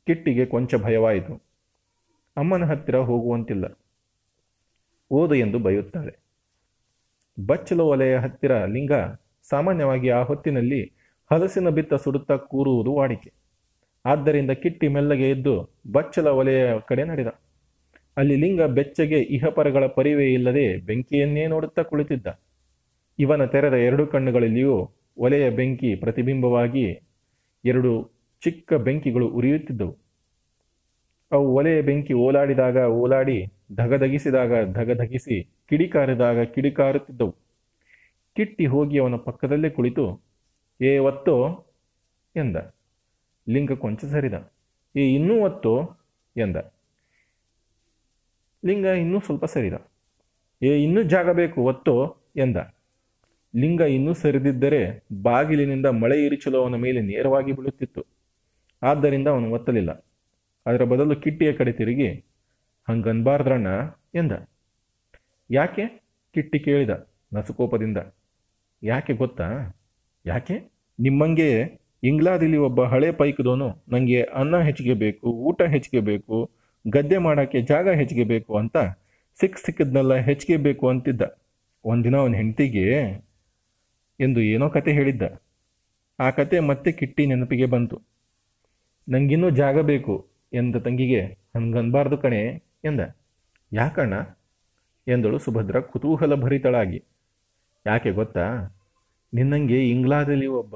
ಕಿಟ್ಟಿಗೆ 0.08 0.46
ಕೊಂಚ 0.46 0.76
ಭಯವಾಯಿತು. 0.76 1.44
ಅಮ್ಮನ 2.38 2.64
ಹತ್ತಿರ 2.64 2.98
ಹೋಗುವಂತಿಲ್ಲ. 2.98 3.80
ಓದು 5.12 5.36
ಎಂದು 5.36 5.60
ಬೈಯುತ್ತಾಳೆ 5.60 6.20
ಬಚ್ಚಲು 7.48 7.86
ಒಲೆಯ 7.86 8.18
ಹತ್ತಿರ 8.18 8.66
ಲಿಂಗ 8.66 8.92
ಸಾಮಾನ್ಯವಾಗಿ 9.50 10.10
ಆ 10.10 10.24
ಹೊತ್ತಿನಲ್ಲಿ 10.24 10.82
ಹಲಸಿನ 11.32 11.70
ಬಿತ್ತ 11.70 11.94
ಸುಡುತ್ತಾ 11.94 12.36
ಕೂರುವುದು 12.36 12.94
ವಾಡಿಕೆ. 12.94 13.32
ಆದ್ದರಿಂದ 14.06 14.52
ಕಿಟ್ಟಿ 14.52 14.88
ಮೆಲ್ಲಗೆ 14.88 15.30
ಎದ್ದು 15.30 15.70
ಬಚ್ಚಲ 15.92 16.28
ಒಲೆಯ 16.28 16.74
ಕಡೆ 16.88 17.04
ನಡೆದ. 17.04 17.28
ಅಲ್ಲಿ 18.20 18.36
ಲಿಂಗ 18.36 18.62
ಬೆಚ್ಚಗೆ 18.62 19.20
ಇಹಪರಗಳ 19.20 19.86
ಪರಿವೇ 19.88 20.34
ಇಲ್ಲದೆ 20.34 20.78
ಬೆಂಕಿಯನ್ನೇ 20.78 21.48
ನೋಡುತ್ತಾ 21.48 21.82
ಕುಳಿತಿದ್ದ. 21.82 22.28
ಇವನ 23.20 23.46
ತೆರೆದ 23.46 23.74
ಎರಡು 23.74 24.08
ಕಣ್ಣುಗಳಲ್ಲಿಯೂ 24.08 24.92
ಒಲೆಯ 25.18 25.50
ಬೆಂಕಿ 25.50 25.96
ಪ್ರತಿಬಿಂಬವಾಗಿ 25.96 26.86
ಎರಡು 27.66 27.92
ಚಿಕ್ಕ 28.44 28.74
ಬೆಂಕಿಗಳು 28.74 29.28
ಉರಿಯುತ್ತಿದ್ದವು. 29.28 29.98
ಅವು 31.32 31.56
ಒಲೆಯ 31.56 31.82
ಬೆಂಕಿ 31.82 32.14
ಓಲಾಡಿದಾಗ 32.14 32.78
ಓಲಾಡಿ, 32.78 33.46
ಧಗಧಗಿಸಿದಾಗ 33.76 34.72
ಧಗಧಗಿಸಿ, 34.74 35.44
ಕಿಡಿಕಾರಿದಾಗ 35.70 36.42
ಕಿಡಿಕಾರುತ್ತಿದ್ದವು. 36.42 37.36
ಕಿಟ್ಟಿ 38.36 38.66
ಹೋಗಿ 38.66 39.00
ಅವನ 39.00 39.16
ಪಕ್ಕದಲ್ಲೇ 39.16 39.70
ಕುಳಿತು, 39.70 40.06
ಏ 40.82 40.98
ಒತ್ತೋ? 40.98 41.36
ಎಂದ. 42.36 42.58
ಲಿಂಗ 43.50 43.72
ಕೊಂಚ 43.72 44.06
ಸರಿದ. 44.06 44.52
ಏ 44.96 45.16
ಇನ್ನೂ 45.16 45.42
ಒತ್ತೋ? 45.42 45.76
ಎಂದ. 46.38 46.58
ಲಿಂಗ 48.66 48.86
ಇನ್ನೂ 48.86 49.20
ಸ್ವಲ್ಪ 49.20 49.46
ಸರಿದ. 49.46 49.74
ಏ, 50.64 50.84
ಇನ್ನೂ 50.84 51.04
ಜಾಗ 51.04 51.32
ಬೇಕು, 51.32 51.62
ಒತ್ತು, 51.62 52.16
ಎಂದ. 52.36 52.58
ಲಿಂಗ 53.56 53.82
ಇನ್ನೂ 53.82 54.14
ಸರಿದಿದ್ದರೆ 54.14 55.04
ಬಾಗಿಲಿನಿಂದ 55.22 55.86
ಮಳೆ 55.86 56.26
ಇರಿಚಲು 56.26 56.62
ಅವನ 56.62 56.76
ಮೇಲೆ 56.76 57.02
ನೇರವಾಗಿ 57.02 57.52
ಬೀಳುತ್ತಿತ್ತು. 57.52 58.06
ಆದ್ದರಿಂದ 58.84 59.28
ಅವನು 59.28 59.52
ಒತ್ತಲಿಲ್ಲ. 59.52 59.92
ಅದರ 60.66 60.84
ಬದಲು 60.84 61.16
ಕಿಟ್ಟಿಯ 61.16 61.54
ಕಡೆ 61.54 61.72
ತಿರುಗಿ, 61.72 62.10
ಹಂಗನ್ಬಾರ್ದ್ರಣ್ಣ, 62.90 63.68
ಎಂದ. 64.16 64.32
ಯಾಕೆ? 65.52 66.04
ಕಿಟ್ಟಿ 66.34 66.60
ಕೇಳಿದ, 66.60 67.08
ನಸುಕೋಪದಿಂದ. 67.34 67.98
ಯಾಕೆ 68.84 69.14
ಗೊತ್ತಾ? 69.14 69.78
ಯಾಕೆ? 70.26 70.72
ನಿಮ್ಮಂಗೆ 71.00 71.80
ಇಂಗ್ಲಾದಲ್ಲಿ 72.04 72.58
ಒಬ್ಬ 72.58 72.84
ಹಳೆ 72.84 73.12
ಪೈಕದೋನು 73.12 73.70
ನನಗೆ 73.70 74.22
ಅನ್ನ 74.22 74.58
ಹೆಚ್ಚಿಗೆ 74.58 74.94
ಬೇಕು, 74.94 75.28
ಊಟ 75.28 75.62
ಹೆಚ್ಚಿಗೆ 75.62 76.04
ಬೇಕು 76.04 76.50
ಗದ್ದೆ 76.88 77.18
ಮಾಡೋಕ್ಕೆ 77.18 77.62
ಜಾಗ 77.62 77.90
ಹೆಚ್ಚಿಗೆ 77.90 78.24
ಬೇಕು 78.24 78.58
ಅಂತ 78.58 78.78
ಸಿಕ್ 79.40 79.58
ಸಿಕ್ಕಿದ್ನೆಲ್ಲ 79.58 80.14
ಹೆಚ್ಚಿಗೆ 80.14 80.58
ಬೇಕು 80.58 80.90
ಅಂತಿದ್ದ. 80.90 81.22
ಒಂದಿನ 81.86 82.16
ಅವನ 82.16 82.34
ಹೆಂಡತಿಗೆ 82.36 83.02
ಎಂದು 84.20 84.42
ಏನೋ 84.42 84.70
ಕತೆ 84.70 84.92
ಹೇಳಿದ್ದ. 84.92 85.22
ಆ 86.20 86.30
ಕತೆ 86.30 86.60
ಮತ್ತೆ 86.60 86.92
ಕಿಟ್ಟಿ 86.92 87.26
ನೆನಪಿಗೆ 87.26 87.66
ಬಂತು. 87.66 88.02
ನಂಗಿನ್ನೂ 89.10 89.50
ಜಾಗ 89.50 89.82
ಬೇಕು 89.82 90.28
ಎಂದ 90.54 90.76
ತಂಗಿಗೆ 90.76 91.22
ಹಂಗನ್ಬಾರ್ದು 91.56 92.18
ಕಣೆ 92.18 92.64
ಎಂದ. 92.84 93.00
ಯಾಕಣ್ಣ? 93.74 94.14
ಎಂದಳು 95.08 95.40
ಸುಭದ್ರ 95.40 95.80
ಕುತೂಹಲ 95.80 96.36
ಭರಿತಳಾಗಿ. 96.36 97.04
ಯಾಕೆ 97.88 98.12
ಗೊತ್ತಾ? 98.12 98.76
ನಿನ್ನಂಗೆ 99.34 99.90
ಇಂಗ್ಲಾದಲ್ಲಿ 99.90 100.46
ಒಬ್ಬ 100.46 100.76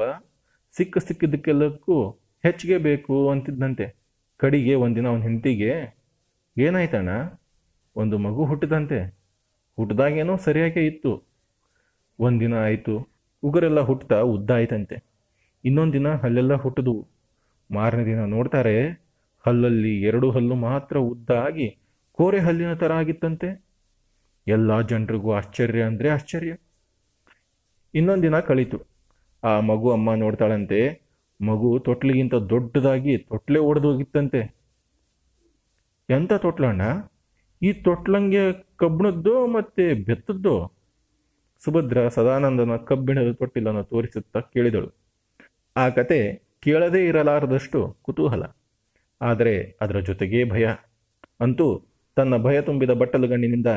ಸಿಕ್ಕ 0.72 0.98
ಸಿಕ್ಕಿದ್ದಕ್ಕೆಲ್ಲಕ್ಕೂ 0.98 2.10
ಹೆಚ್ಚಿಗೆ 2.43 2.77
ಬೇಕು 2.77 3.29
ಅಂತಿದ್ದಂತೆ 3.29 4.02
ಕಡಿಗೆ 4.43 4.73
ಒಂದಿನ 4.83 5.07
ಅವನ 5.12 5.21
ಹೆಂಡತಿಗೆ, 5.27 5.71
ಏನಾಯ್ತಣ್ಣ? 6.57 7.12
ಒಂದು 7.95 8.15
ಮಗು 8.25 8.43
ಹುಟ್ಟಿದಂತೆ. 8.51 9.00
ಹುಟ್ಟಿದಾಗೇನೋ 9.77 10.33
ಸರಿಯಾಗೆ 10.45 10.81
ಇತ್ತು. 10.85 11.12
ಒಂದಿನ 12.19 12.55
ಆಯಿತು, 12.65 12.95
ಉಗುರೆಲ್ಲ 13.43 13.79
ಹುಟ್ಟುತ್ತಾ 13.89 14.19
ಉದ್ದ 14.33 14.51
ಆಯ್ತಂತೆ 14.51 14.97
ಇನ್ನೊಂದು 15.63 15.93
ದಿನ 15.93 16.09
ಹಲ್ಲೆಲ್ಲ 16.23 16.53
ಹುಟ್ಟಿದ್ವು. 16.63 17.01
ಮಾರನೇ 17.69 18.03
ದಿನ 18.09 18.21
ನೋಡ್ತಾರೆ, 18.33 18.75
ಹಲ್ಲಲ್ಲಿ 19.45 19.93
ಎರಡು 20.01 20.27
ಹಲ್ಲು 20.31 20.55
ಮಾತ್ರ 20.67 20.95
ಉದ್ದ 21.12 21.29
ಆಗಿ 21.45 21.67
ಕೋರೆ 22.17 22.39
ಹಲ್ಲಿನ 22.39 22.73
ಥರ 22.73 22.91
ಆಗಿತ್ತಂತೆ. 23.01 23.50
ಎಲ್ಲ 24.47 24.79
ಜನರಿಗೂ 24.81 25.29
ಆಶ್ಚರ್ಯ 25.31 25.83
ಅಂದರೆ 25.89 26.09
ಆಶ್ಚರ್ಯ. 26.09 26.53
ಇನ್ನೊಂದು 27.93 28.23
ದಿನ 28.23 28.38
ಕಳೀತು. 28.50 28.79
ಆ 29.43 29.53
ಮಗು 29.69 29.88
ಅಮ್ಮ 29.91 30.13
ನೋಡ್ತಾಳಂತೆ 30.23 30.79
ಮಗು 31.41 31.79
ತೊಟ್ಲಿಗಿಂತ 31.79 32.35
ದೊಡ್ಡದಾಗಿ 32.35 33.17
ತೊಟ್ಲೆ 33.17 33.59
ಒಡೆದೋಗಿತ್ತಂತೆ. 33.59 34.55
ಎಂಥ 36.09 36.33
ತೊಟ್ಲಣ್ಣ 36.33 36.81
ಈ 37.61 37.73
ತೊಟ್ಲಂಗೆ 37.73 38.67
ಕಬ್ಬಿಣದ್ದೋ 38.75 39.47
ಮತ್ತೆ 39.47 39.93
ಬೆತ್ತದ್ದೋ? 39.93 40.71
ಸುಭದ್ರ 41.59 42.07
ಸದಾನಂದನ 42.07 42.75
ಕಬ್ಬಿಣದ 42.75 43.31
ತೊಟ್ಟಿಲನ್ನು 43.31 43.83
ತೋರಿಸುತ್ತಾ 43.83 44.39
ಕೇಳಿದಳು. 44.39 44.91
ಆ 45.77 45.89
ಕತೆ 45.89 46.43
ಕೇಳದೇ 46.59 47.07
ಇರಲಾರದಷ್ಟು 47.07 47.97
ಕುತೂಹಲ. 48.01 48.43
ಆದರೆ 49.21 49.77
ಅದರ 49.81 49.99
ಜೊತೆಗೇ 49.99 50.49
ಭಯ. 50.49 50.67
ಅಂತೂ 51.39 51.85
ತನ್ನ 52.15 52.37
ಭಯ 52.37 52.61
ತುಂಬಿದ 52.61 52.89
ಬಟ್ಟಲುಗಣ್ಣಿನಿಂದ 52.89 53.67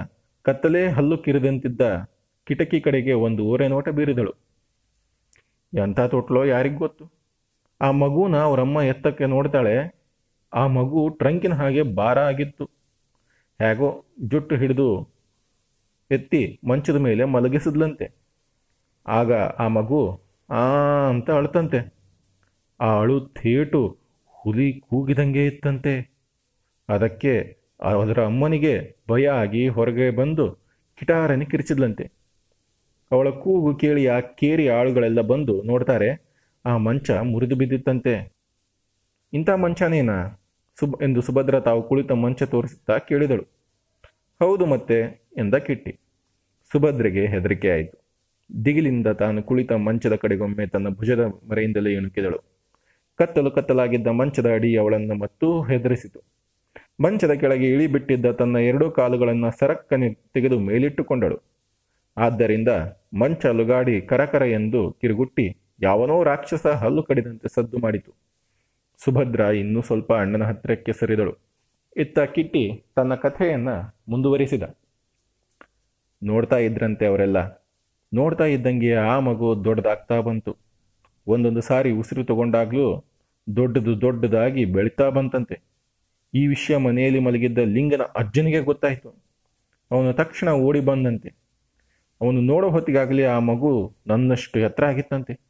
ಕತ್ತಲೇ 0.43 0.89
ಹಲ್ಲು 0.89 1.19
ಕಿರಿದಂತಿದ್ದ 1.19 1.81
ಕಿಟಕಿ 2.45 2.81
ಕಡೆಗೆ 2.81 3.13
ಒಂದು 3.13 3.45
ಓರೆ 3.45 3.69
ನೋಟ 3.69 3.89
ಬೀರಿದಳು. 3.89 4.35
ಎಂಥ 5.83 6.01
ತೊಟ್ಲೋ 6.01 6.45
ಯಾರಿಗ್ 6.45 6.77
ಗೊತ್ತು? 6.77 7.16
ಆ 7.81 7.91
ಮಗುನ 7.91 8.37
ಅವರಮ್ಮ 8.37 8.81
ಎತ್ತಕ್ಕೆ 8.81 9.27
ನೋಡ್ತಾಳೆ. 9.27 9.97
ಆ 10.55 10.67
ಮಗು 10.67 11.09
ಟ್ರಂಕಿನ 11.09 11.55
ಹಾಗೆ 11.55 11.83
ಭಾರ 11.83 12.19
ಆಗಿತ್ತು. 12.19 12.65
ಹೇಗೋ 13.61 14.05
ಜುಟ್ಟು 14.21 14.57
ಹಿಡಿದು 14.57 15.09
ಎತ್ತಿ 16.11 16.61
ಮಂಚದ 16.69 16.97
ಮೇಲೆ 16.97 17.25
ಮಲಗಿಸಿದ್ಲಂತೆ. 17.25 18.13
ಆಗ 19.07 19.33
ಆ 19.33 19.69
ಮಗು, 19.69 20.21
ಆ 20.51 20.61
ಅಂತ 21.09 21.31
ಅಳ್ತಂತೆ. 21.31 21.95
ಆ 22.81 23.01
ಅಳು 23.01 23.27
ಥೇಟು 23.27 23.97
ಹುಲಿ 24.31 24.81
ಕೂಗಿದಂಗೆ 24.81 25.47
ಇತ್ತಂತೆ. 25.47 26.15
ಅದಕ್ಕೆ 26.89 27.57
ಅದರ 27.81 28.25
ಅಮ್ಮನಿಗೆ 28.25 28.97
ಭಯ 29.11 29.29
ಆಗಿ 29.29 29.69
ಹೊರಗೆ 29.69 30.11
ಬಂದು 30.11 30.53
ಕಿಟಾರನೆ 30.95 31.45
ಕಿರಿಚಿದ್ಲಂತೆ. 31.45 32.13
ಅವಳ 33.13 33.31
ಕೂಗು 33.31 33.75
ಕೇಳಿ 33.75 34.07
ಆ 34.07 34.21
ಕೇರಿ 34.21 34.69
ಆಳುಗಳೆಲ್ಲ 34.69 35.21
ಬಂದು 35.21 35.63
ನೋಡ್ತಾರೆ. 35.63 36.26
ಆ 36.67 36.77
ಮಂಚ 36.77 37.11
ಮುರಿದು 37.31 37.57
ಬಿದ್ದಿತ್ತಂತೆ. 37.57 38.15
ಇಂಥ 39.33 39.51
ಮಂಚನೇನಾ 39.51 40.17
ಸುಬ್ 40.77 40.97
ಎಂದು 41.03 41.21
ಸುಭದ್ರ 41.21 41.61
ತಾವು 41.61 41.81
ಕುಳಿತ 41.89 42.13
ಮಂಚ 42.13 42.43
ತೋರಿಸುತ್ತಾ 42.43 42.99
ಕೇಳಿದಳು. 42.99 43.45
ಹೌದು 44.41 44.67
ಮತ್ತೆ 44.67 44.99
ಎಂದ 45.39 45.55
ಕಿಟ್ಟಿ 45.55 45.93
ಸುಭದ್ರೆಗೆ 46.71 47.27
ಹೆದರಿಕೆ 47.27 47.69
ಆಯಿತು. 47.71 47.97
ದಿಗಿಲಿಂದ 48.65 49.09
ತಾನು 49.13 49.43
ಕುಳಿತ 49.43 49.73
ಮಂಚದ 49.73 50.15
ಕಡೆಗೊಮ್ಮೆ 50.15 50.67
ತನ್ನ 50.67 50.89
ಭುಜದ 50.89 51.23
ಮರೆಯಿಂದಲೇ 51.51 51.93
ಇಣುಕಿದಳು 51.93 52.39
ಕತ್ತಲು 53.19 53.51
ಕತ್ತಲಾಗಿದ್ದ 53.51 54.07
ಮಂಚದ 54.07 54.49
ಅಡಿ 54.53 54.71
ಅವಳನ್ನು 54.77 55.15
ಮತ್ತೂ 55.15 55.49
ಹೆದರಿಸಿತು. 55.63 56.19
ಮಂಚದ 57.01 57.33
ಕೆಳಗೆ 57.33 57.69
ಇಳಿಬಿಟ್ಟಿದ್ದ 57.71 58.27
ತನ್ನ 58.31 58.57
ಎರಡೂ 58.57 58.91
ಕಾಲುಗಳನ್ನು 58.91 59.51
ಸರಕ್ಕನೆ 59.59 60.09
ತೆಗೆದು 60.35 60.59
ಮೇಲಿಟ್ಟುಕೊಂಡಳು. 60.59 61.39
ಆದ್ದರಿಂದ 62.17 62.71
ಮಂಚ 63.15 63.47
ಲುಗಾಡಿ 63.47 63.97
ಕರಕರ 64.01 64.43
ಎಂದು 64.59 64.81
ಕಿರುಗುಟ್ಟಿ 65.01 65.47
ಯಾವನೋ 65.83 66.25
ರಾಕ್ಷಸ 66.25 66.67
ಹಲ್ಲು 66.67 67.03
ಕಡಿದಂತೆ 67.03 67.49
ಸದ್ದು 67.55 67.79
ಮಾಡಿತು. 67.79 68.13
ಸುಭದ್ರ 68.97 69.41
ಇನ್ನೂ 69.41 69.83
ಸ್ವಲ್ಪ 69.83 70.13
ಅಣ್ಣನ 70.13 70.45
ಹತ್ತಿರಕ್ಕೆ 70.45 70.93
ಸರಿದಳು. 70.93 71.37
ಇತ್ತ 71.97 72.19
ಕಿಟ್ಟಿ 72.19 72.85
ತನ್ನ 72.97 73.15
ಕಥೆಯನ್ನ 73.15 73.69
ಮುಂದುವರಿಸಿದ. 74.09 74.63
ನೋಡ್ತಾ 76.23 76.57
ಇದ್ರಂತೆ 76.57 77.07
ಅವರೆಲ್ಲ. 77.07 77.67
ನೋಡ್ತಾ 78.15 78.45
ಇದ್ದಂಗೆ 78.45 78.95
ಆ 78.95 79.19
ಮಗು 79.19 79.65
ದೊಡ್ಡದಾಗ್ತಾ 79.65 80.21
ಬಂತು. 80.21 80.57
ಒಂದೊಂದು 81.27 81.61
ಸಾರಿ 81.61 81.91
ಉಸಿರು 81.91 82.25
ತಗೊಂಡಾಗ್ಲೂ 82.25 83.05
ದೊಡ್ಡದು 83.57 84.01
ದೊಡ್ಡದಾಗಿ 84.01 84.65
ಬೆಳೀತಾ 84.65 85.09
ಬಂತಂತೆ. 85.09 85.61
ಈ 86.35 86.47
ವಿಷಯ 86.47 86.77
ಮನೆಯಲ್ಲಿ 86.77 87.19
ಮಲಗಿದ್ದ 87.19 87.59
ಲಿಂಗನ 87.59 88.03
ಅಜ್ಜನಿಗೆ 88.03 88.61
ಗೊತ್ತಾಯಿತು. 88.61 89.15
ಅವನು 89.91 90.13
ತಕ್ಷಣ 90.13 90.51
ಓಡಿ 90.51 90.81
ಬಂದಂತೆ. 90.81 91.29
ಅವನು 92.21 92.41
ನೋಡೋ 92.41 92.71
ಹೊತ್ತಿಗಾಗಲಿ 92.71 93.25
ಆ 93.25 93.39
ಮಗು 93.39 93.95
ನನ್ನಷ್ಟು 94.07 94.61
ಎತ್ತರ 94.61 94.87
ಆಗಿತ್ತಂತೆ. 94.87 95.47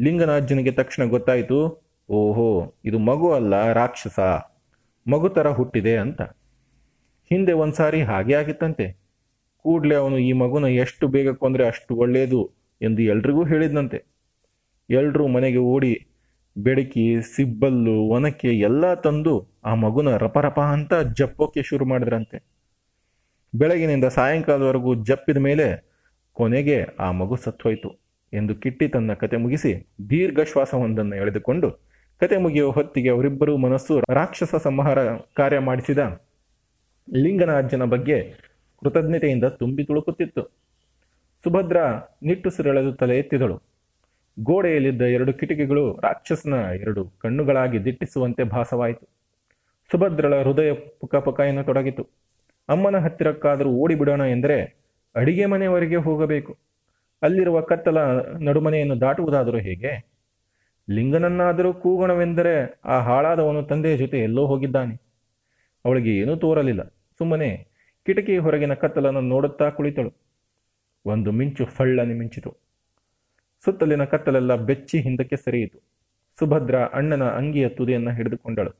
ಲಿಂಗನ 0.00 0.36
ಅಜ್ಜನಿಗೆ 0.36 0.70
ತಕ್ಷಣ 0.70 1.04
ಗೊತ್ತಾಯಿತು, 1.04 1.86
ಓಹೋ, 2.10 2.74
ಇದು 2.84 2.98
ಮಗು 2.98 3.32
ಅಲ್ಲ, 3.32 3.72
ರಾಕ್ಷಸ, 3.72 4.18
ಮಗು 5.10 5.28
ಥರ 5.28 5.48
ಹುಟ್ಟಿದೆ 5.48 5.96
ಅಂತ. 5.96 6.22
ಹಿಂದೆ 7.30 7.52
ಒಂದ್ಸಾರಿ 7.52 8.02
ಹಾಗೆ 8.02 8.34
ಆಗಿತ್ತಂತೆ. 8.34 9.06
ಕೂಡಲೇ 9.58 9.94
ಅವನು 9.94 10.18
ಈ 10.18 10.32
ಮಗುನ 10.32 10.64
ಎಷ್ಟು 10.64 11.08
ಬೇಗ 11.08 11.30
ಕೊಂದ್ರೆ 11.30 11.66
ಅಷ್ಟು 11.66 11.96
ಒಳ್ಳೆಯದು 11.96 12.52
ಎಂದು 12.82 13.02
ಎಲ್ರಿಗೂ 13.02 13.44
ಹೇಳಿದ್ನಂತೆ. 13.44 14.04
ಎಲ್ಲರೂ 14.90 15.26
ಮನೆಗೆ 15.26 15.56
ಓಡಿ 15.56 16.06
ಬೆಡಕಿ, 16.58 17.22
ಸಿಬ್ಬಲ್ಲು, 17.22 17.92
ಒನಕೆ 17.92 18.48
ಎಲ್ಲ 18.48 18.94
ತಂದು 18.94 19.48
ಆ 19.64 19.74
ಮಗುನ 19.74 20.16
ರಪರಪ 20.16 20.60
ಅಂತ 20.60 20.94
ಜಪ್ಪೋಕೆ 20.94 21.62
ಶುರು 21.62 21.84
ಮಾಡಿದ್ರಂತೆ. 21.84 22.42
ಬೆಳಗಿನಿಂದ 23.54 24.04
ಸಾಯಂಕಾಲದವರೆಗೂ 24.04 24.94
ಜಪ್ಪಿದ 24.94 25.36
ಮೇಲೆ 25.36 25.90
ಕೊನೆಗೆ 26.32 26.82
ಆ 26.82 27.10
ಮಗು 27.10 27.36
ಸತ್ತೋಯ್ತು. 27.36 28.05
ಎಂದು 28.36 28.54
ಕಿಟ್ಟಿ 28.54 28.88
ತನ್ನ 28.88 29.12
ಕತೆ 29.12 29.36
ಮುಗಿಸಿ 29.36 29.72
ದೀರ್ಘ 30.10 30.40
ಶ್ವಾಸವೊಂದನ್ನು 30.40 31.16
ಎಳೆದುಕೊಂಡು 31.16 31.70
ಕತೆ 32.20 32.36
ಮುಗಿಯುವ 32.36 32.70
ಹೊತ್ತಿಗೆ 32.70 33.08
ಅವರಿಬ್ಬರೂ 33.08 33.56
ಮನಸ್ಸು 33.56 34.00
ರಾಕ್ಷಸ 34.00 34.54
ಸಂಹಾರ 34.62 34.98
ಕಾರ್ಯ 35.16 35.58
ಮಾಡಿಸಿದ 35.58 35.98
ಲಿಂಗನ 37.14 37.58
ಅಜ್ಜನ 37.58 37.84
ಬಗ್ಗೆ 37.84 38.18
ಕೃತಜ್ಞತೆಯಿಂದ 38.82 39.44
ತುಂಬಿ 39.44 39.84
ತುಳುಕುತ್ತಿತ್ತು. 39.84 40.42
ಸುಭದ್ರ 41.44 41.76
ನಿಟ್ಟುಸಿರೆಳೆದು 42.22 42.92
ತಲೆ 42.92 43.18
ಎತ್ತಿದಳು. 43.18 43.62
ಗೋಡೆಯಲ್ಲಿದ್ದ 44.42 45.02
ಎರಡು 45.02 45.32
ಕಿಟಕಿಗಳು 45.32 46.00
ರಾಕ್ಷಸನ 46.02 46.54
ಎರಡು 46.54 47.04
ಕಣ್ಣುಗಳಾಗಿ 47.18 47.84
ದಿಟ್ಟಿಸುವಂತೆ 47.84 48.44
ಭಾಸವಾಯಿತು. 48.44 49.06
ಸುಭದ್ರಳ 49.90 50.42
ಹೃದಯ 50.42 50.72
ಪುಕಪುಕ 50.72 51.40
ಎನ್ನತೊಡಗಿತು 51.40 52.02
ಅಮ್ಮನ 52.68 52.96
ಹತ್ತಿರಕ್ಕಾದರೂ 52.98 53.70
ಓಡಿಬಿಡೋಣ 53.70 54.20
ಎಂದರೆ 54.20 54.58
ಅಡಿಗೆ 55.14 55.46
ಮನೆಯವರೆಗೆ 55.46 55.96
ಹೋಗಬೇಕು. 55.96 56.65
ಅಲ್ಲಿರುವ 57.22 57.60
ಕತ್ತಲ 57.60 57.98
ನಡುಮನೆಯನ್ನು 58.38 59.00
ದಾಟುವುದಾದರೂ 59.00 59.58
ಹೇಗೆ? 59.58 60.16
ಲಿಂಗನನ್ನಾದರೂ 60.90 61.72
ಕೂಗೋಣವೆಂದರೆ 61.72 62.80
ಆ 62.84 63.00
ಹಾಳಾದವನು 63.00 63.62
ತಂದೆಯ 63.62 63.96
ಜೊತೆ 63.96 64.18
ಎಲ್ಲೋ 64.18 64.46
ಹೋಗಿದ್ದಾನೆ. 64.46 65.00
ಅವಳಿಗೆ 65.84 66.16
ಏನೂ 66.16 66.36
ತೋರಲಿಲ್ಲ. 66.36 66.82
ಸುಮ್ಮನೆ 67.18 67.66
ಕಿಟಕಿ 68.06 68.38
ಹೊರಗಿನ 68.38 68.74
ಕತ್ತಲನ್ನು 68.74 69.20
ನೋಡುತ್ತಾ 69.20 69.70
ಕುಳಿತಳು. 69.70 70.12
ಒಂದು 71.06 71.32
ಮಿಂಚು 71.32 71.66
ಫಳ್ಳನೆ 71.66 72.14
ಮಿಂಚಿತು. 72.14 72.56
ಸುತ್ತಲಿನ 73.64 74.04
ಕತ್ತಲೆಲ್ಲ 74.04 74.54
ಬೆಚ್ಚಿ 74.54 75.00
ಹಿಂದಕ್ಕೆ 75.00 75.36
ಸರಿಯಿತು. 75.36 75.78
ಸುಭದ್ರ 76.38 76.84
ಅಣ್ಣನ 76.84 77.24
ಅಂಗಿಯ 77.24 77.68
ತುದಿಯನ್ನು 77.68 78.10
ಹಿಡಿದುಕೊಂಡಳು. 78.10 78.70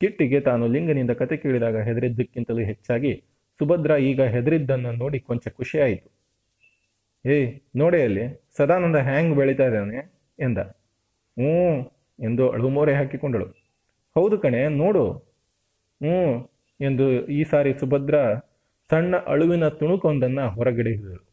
ಕಿಟ್ಟಿಗೆ 0.00 0.40
ತಾನು 0.40 0.68
ಲಿಂಗನಿಂದ 0.68 1.10
ಕತೆ 1.10 1.36
ಕೇಳಿದಾಗ 1.36 1.76
ಹೆದರಿದ್ದಕ್ಕಿಂತಲೂ 1.76 2.58
ಹೆಚ್ಚಾಗಿ 2.58 3.24
ಸುಭದ್ರ 3.58 3.90
ಈಗ 3.90 4.22
ಹೆದರಿದ್ದನ್ನು 4.22 4.92
ನೋಡಿ 4.92 5.20
ಕೊಂಚ 5.20 5.48
ಖುಷಿಯಾಯಿತು. 5.48 6.13
ಏಯ್, 7.26 7.60
ನೋಡಿ 7.76 8.02
ಅಲ್ಲಿ, 8.02 8.50
ಸದಾನಂದ 8.56 8.96
ಹ್ಯಾಂಗ್ 8.96 9.36
ಬೆಳೀತಾ 9.36 9.64
ಇದ್ದಾನೆ 9.64 10.14
ಎಂದ. 10.38 10.58
ಹ್ಞೂ 11.36 11.52
ಎಂದು 12.18 12.50
ಅಳುಮೋರೆ 12.50 12.94
ಹಾಕಿಕೊಂಡಳು. 12.94 13.46
ಹೌದು 14.14 14.38
ಕಣೆ, 14.38 14.68
ನೋಡು. 14.68 15.10
ಹ್ಞೂ 16.00 16.50
ಎಂದು 16.80 17.26
ಈ 17.26 17.44
ಸಾರಿ 17.44 17.72
ಸುಭದ್ರ 17.74 18.14
ಸಣ್ಣ 18.90 19.16
ಅಳುವಿನ 19.16 19.68
ತುಣುಕೊಂದನ್ನು 19.68 20.50
ಹೊರಗಡೆ 20.50 20.90
ಹಿಡಿದಳು. 20.90 21.24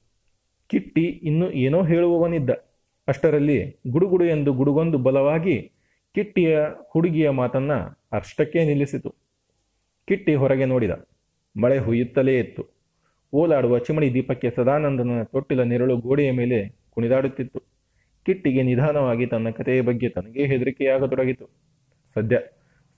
ಕಿಟ್ಟಿ 0.68 1.02
ಇನ್ನು 1.02 1.52
ಏನೋ 1.52 1.84
ಹೇಳುವವನಿದ್ದ. 1.84 2.50
ಅಷ್ಟರಲ್ಲಿ 3.08 3.82
ಗುಡುಗುಡು 3.90 4.26
ಎಂದು 4.26 4.54
ಗುಡುಗೊಂದು 4.54 4.98
ಬಲವಾಗಿ 4.98 5.72
ಕಿಟ್ಟಿಯ 6.16 6.60
ಹುಡುಗಿಯ 6.90 7.30
ಮಾತನ್ನ 7.30 7.74
ಅಷ್ಟಕ್ಕೇ 8.12 8.66
ನಿಲ್ಲಿಸಿತು. 8.66 9.16
ಕಿಟ್ಟಿ 10.08 10.36
ಹೊರಗೆ 10.36 10.66
ನೋಡಿದ. 10.66 10.92
ಮಳೆ 11.62 11.78
ಹುಯ್ಯುತ್ತಲೇ 11.78 12.40
ಇತ್ತು. 12.40 12.81
ಓಲಾಡುವ 13.34 13.80
ಚಿಮಣಿ 13.80 14.14
ದೀಪಕ್ಕೆ 14.14 14.50
ಸದಾನಂದನ 14.50 15.24
ತೊಟ್ಟಿಲ 15.24 15.62
ನೆರಳು 15.64 15.98
ಗೋಡೆಯ 15.98 16.32
ಮೇಲೆ 16.32 16.70
ಕುಣಿದಾಡುತ್ತಿತ್ತು. 16.90 17.64
ಕಿಟ್ಟಿಗೆ 18.26 18.64
ನಿಧಾನವಾಗಿ 18.64 19.26
ತನ್ನ 19.26 19.50
ಕಥೆಯ 19.50 19.82
ಬಗ್ಗೆ 19.82 20.10
ತನಗೇ 20.10 20.46
ಹೆದರಿಕೆಯಾಗತೊಡಗಿತು. 20.46 21.46
ಸದ್ಯ 22.14 22.40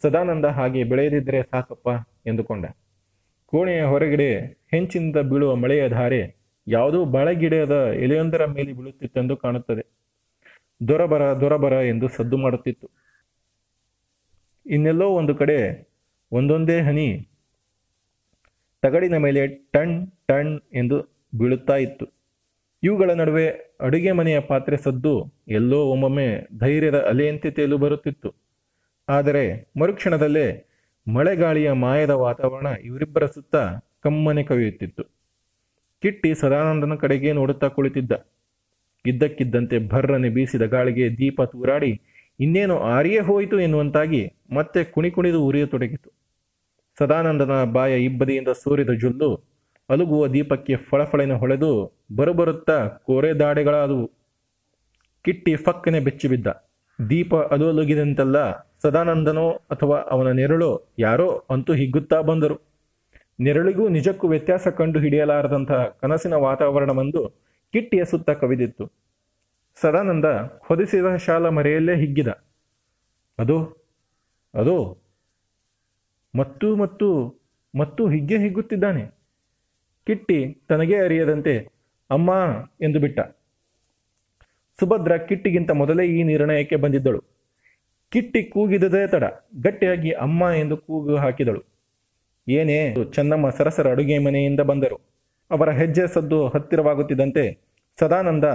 ಸದಾನಂದ 0.02 0.46
ಹಾಗೆ 0.46 0.84
ಬೆಳೆಯದಿದ್ದರೆ 0.84 1.44
ಸಾಕಪ್ಪ 1.44 1.90
ಎಂದುಕೊಂಡ. 2.28 2.66
ಕೋಣೆಯ 3.46 3.84
ಹೊರಗಡೆ 3.84 4.30
ಹೆಂಚಿನಿಂದ 4.72 5.18
ಬೀಳುವ 5.18 5.56
ಮಳೆಯ 5.56 5.90
ಧಾರೆ 5.90 6.36
ಯಾವುದೋ 6.68 7.06
ಬಾಳೆಗಿಡದ 7.06 7.92
ಎಲೆಯೊಂದರ 7.94 8.46
ಮೇಲೆ 8.46 8.74
ಬೀಳುತ್ತಿತ್ತೆಂದು 8.74 9.38
ಕಾಣುತ್ತದೆ. 9.38 9.84
ದೊರಬರ 10.88 11.22
ದೊರಬರ 11.34 11.74
ಎಂದು 11.74 12.08
ಸದ್ದು 12.08 12.38
ಮಾಡುತ್ತಿತ್ತು. 12.38 12.90
ಇನ್ನೆಲ್ಲೋ 14.66 15.10
ಒಂದು 15.10 15.36
ಕಡೆ 15.36 15.88
ಒಂದೊಂದೇ 16.32 16.82
ಹನಿ 16.82 17.30
ತಗಡಿನ 18.82 19.18
ಮೇಲೆ 19.18 19.48
ಟಣ್ 19.48 20.08
ಟಣ್ 20.34 20.54
ಎಂದು 20.74 20.98
ಬೀಳುತ್ತಾ 21.40 21.76
ಇತ್ತು. 21.78 22.06
ಇವುಗಳ 22.84 23.12
ನಡುವೆ 23.12 23.48
ಅಡುಗೆ 23.80 24.12
ಮನೆಯ 24.12 24.38
ಪಾತ್ರೆ 24.40 24.78
ಸದ್ದು 24.78 25.14
ಎಲ್ಲೋ 25.48 25.80
ಒಮ್ಮೊಮ್ಮೆ 25.86 26.28
ಧೈರ್ಯದ 26.60 27.00
ಅಲೆಯಂತೆ 27.02 27.50
ತೇಲು 27.52 27.78
ಬರುತ್ತಿತ್ತು. 27.78 28.30
ಆದರೆ 29.10 29.44
ಮರುಕ್ಷಣದಲ್ಲೇ 29.80 30.48
ಮಳೆಗಾಳಿಯ 31.08 31.70
ಮಾಯದ 31.84 32.10
ವಾತಾವರಣ 32.10 32.68
ಇವರಿಬ್ಬರ 32.84 33.26
ಸುತ್ತ 33.26 33.56
ಕಮ್ಮನೆ 34.04 34.44
ಕವಿಯುತ್ತಿತ್ತು. 34.44 35.04
ಕಿಟ್ಟಿ 36.04 36.30
ಸದಾನಂದನ 36.34 36.96
ಕಡೆಗೆ 36.96 37.34
ನೋಡುತ್ತಾ 37.34 37.68
ಕುಳಿತಿದ್ದ. 37.68 38.14
ಇದ್ದಕ್ಕಿದ್ದಂತೆ 39.06 39.78
ಭರ್ರನೆ 39.88 40.30
ಬೀಸಿದ 40.30 40.62
ಗಾಳಿಗೆ 40.62 41.06
ದೀಪ 41.18 41.42
ತೂರಾಡಿ 41.42 41.92
ಇನ್ನೇನು 42.40 42.76
ಆರಿಯೇ 42.80 43.20
ಹೋಯಿತು 43.20 43.60
ಎನ್ನುವಂತಾಗಿ 43.60 44.22
ಮತ್ತೆ 44.52 44.84
ಕುಣಿ 44.84 45.12
ಕುಣಿದು 45.12 45.40
ಉರಿಯತೊಡಗಿತು. 45.46 46.10
ಸದಾನಂದನ 47.00 47.64
ಬಾಯ 47.64 47.94
ಇಬ್ಬದಿಯಿಂದ 48.04 48.52
ಸೋರಿದ 48.64 48.94
ಜೊಲ್ಲು 49.02 49.30
ಅಲುಗುವ 49.94 50.28
ದೀಪಕ್ಕೆ 50.34 50.76
ಫಳಫಳಿನ 50.90 51.34
ಹೊಳೆದು 51.42 51.72
ಬರುಬರುತ್ತಾ 52.16 52.78
ಕೋರೆ 53.08 53.32
ದಾಡೆಗಳಾದವು. 53.40 54.06
ಕಿಟ್ಟಿ 55.26 55.54
ಫಕ್ಕನೆ 55.66 56.00
ಬೆಚ್ಚಿಬಿದ್ದ. 56.00 56.48
ದೀಪ 57.00 57.34
ಅಲುಲುಗಿದಂತೆಲ್ಲ 57.54 58.38
ಸದಾನಂದನೋ 58.84 59.48
ಅಥವಾ 59.72 59.98
ಅವನ 60.14 60.30
ನೆರಳೋ 60.40 60.72
ಯಾರೋ 61.00 61.28
ಅಂತೂ 61.50 61.74
ಹಿಗ್ಗುತ್ತಾ 61.74 62.18
ಬಂದರು. 62.30 62.58
ನೆರಳಿಗೂ 63.40 63.84
ನಿಜಕ್ಕೂ 63.90 64.26
ವ್ಯತ್ಯಾಸ 64.28 64.68
ಕಂಡು 64.80 64.98
ಹಿಡಿಯಲಾರದಂತಹ 65.00 65.84
ಕನಸಿನ 66.02 66.36
ವಾತಾವರಣವೊಂದು 66.48 67.22
ಕಿಟ್ಟಿಯ 67.74 68.04
ಸುತ್ತ 68.12 68.30
ಕವಿದಿತ್ತು. 68.42 68.86
ಸದಾನಂದ 69.78 70.28
ಹೊದಿಸಿದ 70.68 71.16
ಶಾಲ 71.26 71.50
ಮರೆಯಲ್ಲೇ 71.50 71.96
ಹಿಗ್ಗಿದ. 72.02 72.30
ಅದೋ 73.40 73.58
ಅದೋ, 74.54 74.78
ಮತ್ತು 76.34 76.68
ಮತ್ತು 76.76 77.08
ಮತ್ತು 77.74 78.02
ಹಿಗ್ಗೆ 78.10 78.38
ಹಿಗ್ಗುತ್ತಿದ್ದಾನೆ. 78.38 79.04
ಕಿಟ್ಟಿ 80.08 80.40
ತನಗೇ 80.70 80.98
ಅರಿಯದಂತೆ, 80.98 81.54
ಅಮ್ಮ 82.10 82.32
ಎಂದು 82.82 83.00
ಬಿಟ್ಟ. 83.00 83.20
ಸುಭದ್ರ 84.80 85.14
ಕಿಟ್ಟಿಗಿಂತ 85.30 85.72
ಮೊದಲೇ 85.72 86.04
ಈ 86.08 86.20
ನಿರ್ಣಯಕ್ಕೆ 86.24 86.76
ಬಂದಿದ್ದಳು. 86.76 87.20
ಕಿಟ್ಟಿ 88.12 88.42
ಕೂಗಿದದೇ 88.44 89.04
ತಡ, 89.08 89.26
ಗಟ್ಟಿಯಾಗಿ 89.64 90.12
ಅಮ್ಮ 90.26 90.42
ಎಂದು 90.62 90.76
ಕೂಗು 90.78 91.16
ಹಾಕಿದಳು. 91.16 91.62
ಏನೇ, 92.48 92.78
ಚೆನ್ನಮ್ಮ 93.16 93.50
ಸರಸರ 93.50 93.88
ಅಡುಗೆ 93.92 94.18
ಮನೆಯಿಂದ 94.18 94.62
ಬಂದರು. 94.62 94.98
ಅವರ 95.52 95.70
ಹೆಜ್ಜೆ 95.72 96.06
ಸದ್ದು 96.08 96.40
ಹತ್ತಿರವಾಗುತ್ತಿದ್ದಂತೆ 96.48 97.44
ಸದಾನಂದ 97.98 98.48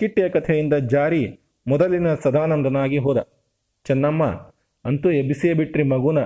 ಕಿಟ್ಟಿಯ 0.00 0.26
ಕಥೆಯಿಂದ 0.28 0.74
ಜಾರಿ 0.92 1.22
ಮೊದಲಿನ 1.66 2.08
ಸದಾನಂದನಾಗಿ 2.14 2.98
ಹೋದ. 2.98 3.18
ಚೆನ್ನಮ್ಮ, 3.86 4.24
ಅಂತೂ 4.84 5.08
ಎಬ್ಬಿಸಿಯೇ 5.10 5.54
ಬಿಟ್ರಿ 5.54 5.84
ಮಗುನ 5.84 6.18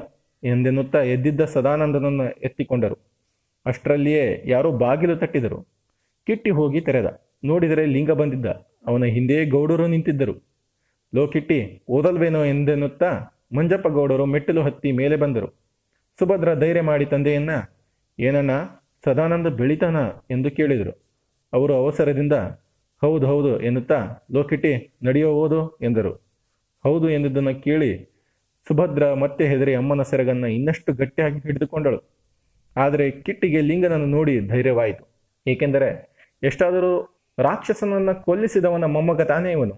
ಎಂದೆನ್ನುತ್ತಾ 0.43 1.01
ಎದ್ದಿದ್ದ 1.15 1.43
ಸದಾನಂದನನ್ನು 1.55 2.27
ಎತ್ತಿಕೊಂಡರು. 2.41 2.97
ಅಷ್ಟರಲ್ಲಿಯೇ 3.67 4.25
ಯಾರೋ 4.47 4.73
ಬಾಗಿಲು 4.73 5.17
ತಟ್ಟಿದರು. 5.17 5.59
ಕಿಟ್ಟಿ 6.27 6.51
ಹೋಗಿ 6.51 6.81
ತೆರೆದ. 6.81 7.09
ನೋಡಿದರೆ 7.45 7.87
ಲಿಂಗ 7.87 8.11
ಬಂದಿದ್ದ. 8.11 8.47
ಅವನ 8.87 9.05
ಹಿಂದೆಯೇ 9.05 9.45
ಗೌಡರು 9.47 9.87
ನಿಂತಿದ್ದರು. 9.87 10.35
ಲೋ 11.15 11.27
ಕಿಟ್ಟಿ, 11.27 11.59
ಓದಲ್ವೇನೋ 11.89 12.45
ಎಂದೆನ್ನುತ್ತಾ 12.45 13.11
ಮಂಜಪ್ಪ 13.57 13.89
ಗೌಡರು 13.89 14.25
ಮೆಟ್ಟಿಲು 14.27 14.63
ಹತ್ತಿ 14.63 14.93
ಮೇಲೆ 14.93 15.17
ಬಂದರು. 15.17 15.49
ಸುಭದ್ರ 16.19 16.55
ಧೈರ್ಯ 16.55 16.83
ಮಾಡಿ 16.83 17.07
ತಂದೆಯನ್ನ 17.07 17.51
ಏನನ್ನ 18.19 18.51
ಸದಾನಂದ 19.05 19.47
ಬೆಳಿತಾನ 19.47 19.97
ಎಂದು 20.31 20.51
ಕೇಳಿದರು. 20.51 20.93
ಅವರು 21.53 21.75
ಅವಸರದಿಂದ, 21.75 22.33
ಹೌದು 23.03 23.27
ಹೌದು 23.27 23.51
ಎನ್ನುತ್ತಾ 23.61 23.99
ಲೋಕಿಟ್ಟಿ 24.33 24.73
ನಡೆಯೋ 25.03 25.31
ಓದು 25.33 25.61
ಎಂದರು. 25.83 26.13
ಹೌದು 26.85 27.11
ಎಂದುದನ್ನು 27.11 27.63
ಕೇಳಿ 27.63 27.91
ಸುಭದ್ರ 28.67 29.15
ಮತ್ತೆ 29.15 29.49
ಹೆದರಿ 29.49 29.75
ಅಮ್ಮನ 29.75 30.03
ಸೆರಗನ್ನು 30.03 30.47
ಇನ್ನಷ್ಟು 30.47 30.93
ಗಟ್ಟಿಯಾಗಿ 30.93 31.39
ಹಿಡಿದುಕೊಂಡಳು. 31.39 31.99
ಆದರೆ 32.77 33.11
ಕಿಟ್ಟಿಗೆ 33.11 33.61
ಲಿಂಗನನ್ನು 33.61 34.07
ನೋಡಿ 34.07 34.41
ಧೈರ್ಯವಾಯಿತು. 34.41 35.05
ಏಕೆಂದರೆ 35.47 35.89
ಎಷ್ಟಾದರೂ 36.43 37.23
ರಾಕ್ಷಸನನ್ನ 37.39 38.13
ಕೊಲ್ಲಿಸಿದವನ 38.13 38.85
ಮೊಮ್ಮಗ 38.85 39.23
ತಾನೇ 39.23 39.53
ಇವನು. 39.53 39.75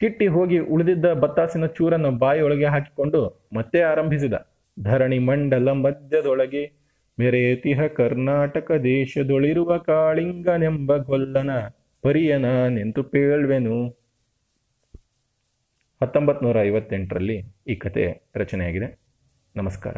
ಕಿಟ್ಟಿ 0.00 0.26
ಹೋಗಿ 0.26 0.58
ಉಳಿದಿದ್ದ 0.58 1.06
ಬತ್ತಾಸಿನ 1.12 1.66
ಚೂರನ್ನು 1.66 2.10
ಬಾಯಿಯೊಳಗೆ 2.10 2.64
ಹಾಕಿಕೊಂಡು 2.64 3.48
ಮತ್ತೆ 3.52 3.80
ಆರಂಭಿಸಿದ. 3.80 4.34
ಧರಣಿ 4.82 5.18
ಮಂಡಲ 5.18 5.70
ಮಧ್ಯದೊಳಗೆ 5.70 6.72
ಮೆರೆತಿಹ 7.20 7.86
ಕರ್ನಾಟಕ 7.86 8.72
ದೇಶದೊಳಿರುವ 8.72 9.78
ಕಾಳಿಂಗನೆಂಬ 9.78 10.96
ಗೊಲ್ಲನ 10.96 11.50
ಪರಿಯನ 12.02 12.66
ನೆಂತು 12.66 13.02
ಪೇಳ್ವೆನು. 13.02 13.88
ಹತ್ತೊಂಬತ್ತು 16.02 16.46
ನೂರ 16.46 16.62
ಐವತ್ತೆಂಟರಲ್ಲಿ 16.62 17.42
ಈ 17.66 17.74
ಕತೆ 17.74 18.04
ರಚನೆಯಾಗಿದೆ. 18.34 18.98
ನಮಸ್ಕಾರ. 19.56 19.96